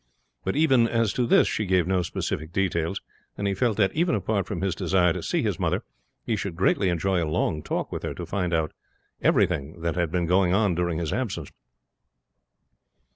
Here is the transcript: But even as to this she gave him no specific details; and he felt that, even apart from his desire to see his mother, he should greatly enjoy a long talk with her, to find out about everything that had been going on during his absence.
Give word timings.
But 0.43 0.55
even 0.55 0.87
as 0.87 1.13
to 1.13 1.27
this 1.27 1.47
she 1.47 1.67
gave 1.67 1.83
him 1.83 1.89
no 1.89 2.01
specific 2.01 2.51
details; 2.51 3.01
and 3.37 3.47
he 3.47 3.53
felt 3.53 3.77
that, 3.77 3.93
even 3.93 4.15
apart 4.15 4.47
from 4.47 4.61
his 4.61 4.73
desire 4.73 5.13
to 5.13 5.21
see 5.21 5.43
his 5.43 5.59
mother, 5.59 5.83
he 6.25 6.35
should 6.35 6.55
greatly 6.55 6.89
enjoy 6.89 7.23
a 7.23 7.29
long 7.29 7.61
talk 7.61 7.91
with 7.91 8.01
her, 8.01 8.15
to 8.15 8.25
find 8.25 8.51
out 8.51 8.71
about 8.71 9.21
everything 9.27 9.81
that 9.81 9.93
had 9.93 10.11
been 10.11 10.25
going 10.25 10.55
on 10.55 10.73
during 10.73 10.97
his 10.97 11.13
absence. 11.13 11.51